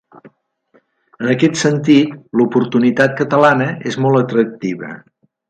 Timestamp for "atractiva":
4.25-4.93